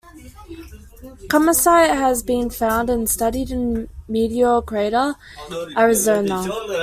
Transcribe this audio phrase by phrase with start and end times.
[1.29, 5.13] Kamacite has been found and studied in Meteor Crater,
[5.77, 6.43] Arizona.